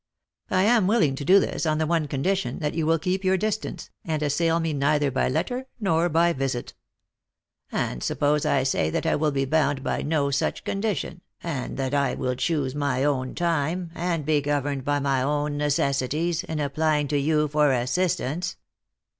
[0.49, 3.37] I am willing to do this, on the one condition that you will keep your
[3.37, 6.73] distance, and assail me neither by letter nor by visit.""
[7.71, 11.93] And suppose I say that I will be bound by no such con dition, that
[11.93, 15.51] I will choose my own time, and be governed by my 274 Lost for Love.
[15.51, 15.57] own
[15.95, 18.57] necessities, in applying to you for assistance